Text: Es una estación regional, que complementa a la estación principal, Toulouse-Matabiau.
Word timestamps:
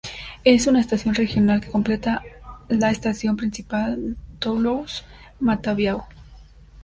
Es 0.43 0.65
una 0.65 0.79
estación 0.81 1.13
regional, 1.13 1.61
que 1.61 1.69
complementa 1.69 2.23
a 2.23 2.23
la 2.69 2.89
estación 2.89 3.37
principal, 3.37 4.17
Toulouse-Matabiau. 4.39 6.05